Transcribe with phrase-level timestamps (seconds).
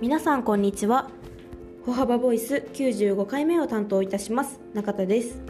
[0.00, 1.10] 皆さんこんにちは。
[1.84, 4.58] 歩幅ボイス95回目を担当いたします。
[4.72, 5.42] 中田です。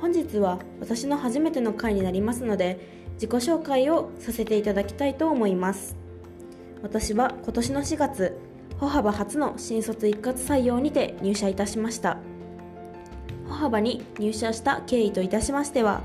[0.00, 2.80] 本日は私の初めての回になりますので
[3.14, 5.96] 自己紹介をさせていただきたいと思います。
[6.82, 8.36] 私は今年の4月
[8.80, 12.16] 歩幅初の新卒一括採用にて入社いたしました。
[13.46, 16.02] 歩幅に入社した経緯といたしましては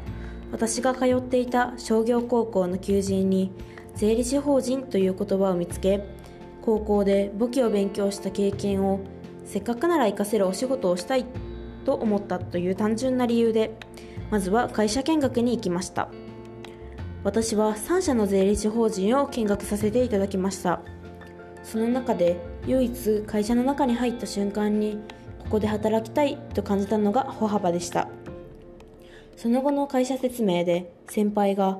[0.52, 3.52] 私が通っていた商業高校の求人に
[3.96, 6.06] 税理士法人という言葉を見つけ
[6.66, 9.02] 高校で簿記を勉強した経験を
[9.46, 11.26] せっかくなら活かせるお仕事をしたい
[11.86, 13.78] と思ったという単純な理由で
[14.32, 16.10] まずは会社見学に行きました。
[17.24, 20.82] 私は3社の税理士法人を見学させていただきました。
[21.64, 25.00] その中で唯一会社の中に入った瞬間に
[25.40, 28.08] ここで働きたいと感じたのが歩幅でした。
[29.36, 31.80] その後の会社説明で先輩が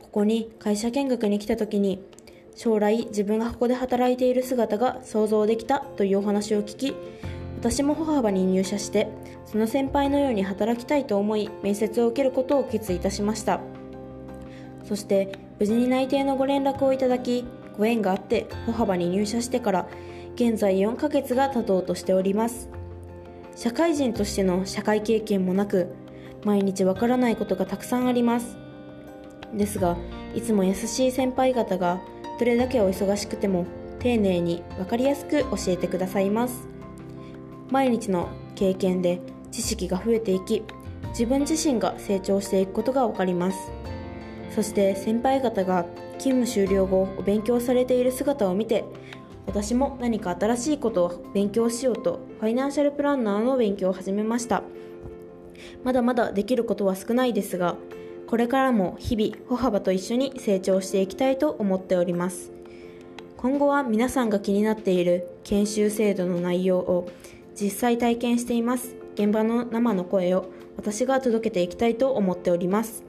[0.00, 2.02] ここに会社見学に来た時に
[2.54, 6.94] 将来自分がここで働いている姿が想像できたというお話を聞き
[7.58, 9.08] 私も歩幅に入社して
[9.46, 13.60] その先輩のように働きたいと思い面接を受けることを決意いたしました。
[14.84, 17.46] そして無事に内定のご連絡をいただき
[17.78, 19.88] ご縁があって歩幅に入社してから
[20.34, 22.68] 現在4ヶ月が経とうとしております。
[23.56, 25.94] 社会人としての社会経験もなく
[26.44, 28.58] 毎日わからないことがたくさんあります。
[29.54, 29.96] ですが
[30.34, 32.00] いつも優しい先輩方が
[32.38, 33.66] どれだけお忙しくても
[34.00, 36.68] 丁寧に分かりやすく教えてくださいます。
[37.70, 40.62] 毎日の経験で知識が増えていき
[41.08, 43.58] 自分自身が成長していくことが分かります。
[44.50, 45.84] そして先輩方が
[46.18, 48.84] 勤務終了後お勉強されている姿を見て
[49.46, 54.62] 私も何か新しいことを勉強しようとファイナンシャルプランナーの勉強を始めました。
[55.82, 57.76] まだまだできることは少ないですが
[58.34, 62.50] これからも日々歩幅と一緒に成長していきたいと思っております。
[63.36, 67.08] 今後は皆さんが気になっている研修制度の内容を
[67.54, 68.96] 実際体験しています。
[69.14, 73.04] 現場の生の声を私が届けていきたいと思っております。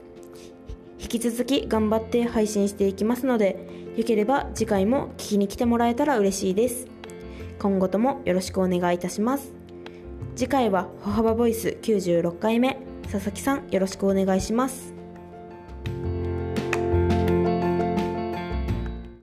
[1.00, 6.86] 引き続き頑張って配信していきますのでよければ次回も聞きに来てもらえたら嬉しいです。
[7.58, 9.52] 今後ともよろしくお願いいたします。
[10.36, 12.78] 次回は歩幅ボイス96回目。
[13.10, 14.95] 佐々木さんよろしくお願いします。